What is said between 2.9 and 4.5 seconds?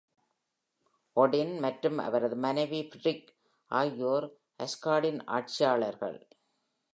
freak ஆகியோர்